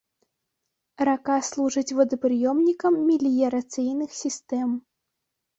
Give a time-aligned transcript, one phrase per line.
[1.09, 4.69] Рака служыць водапрыёмнікам меліярацыйных сістэм.